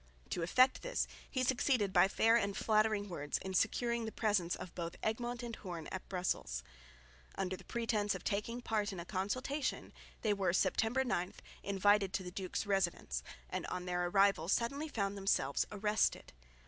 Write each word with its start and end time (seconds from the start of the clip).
To 0.31 0.41
effect 0.41 0.81
this 0.81 1.07
he 1.29 1.43
succeeded 1.43 1.93
by 1.93 2.07
fair 2.07 2.35
and 2.35 2.57
flattering 2.57 3.07
words 3.07 3.37
in 3.37 3.53
securing 3.53 4.05
the 4.05 4.11
presence 4.11 4.55
of 4.55 4.73
both 4.73 4.95
Egmont 5.03 5.43
and 5.43 5.55
Hoorn 5.55 5.85
at 5.91 6.09
Brussels. 6.09 6.63
Under 7.35 7.55
the 7.55 7.63
pretence 7.63 8.15
of 8.15 8.23
taking 8.23 8.63
part 8.63 8.91
in 8.91 8.99
a 8.99 9.05
consultation 9.05 9.93
they 10.23 10.33
were 10.33 10.53
(September 10.53 11.03
9) 11.03 11.35
invited 11.61 12.13
to 12.13 12.23
the 12.23 12.31
duke's 12.31 12.65
residence 12.65 13.21
and 13.47 13.67
on 13.67 13.85
their 13.85 14.07
arrival 14.07 14.47
suddenly 14.47 14.87
found 14.87 15.15
themselves 15.15 15.67
arrested. 15.71 16.33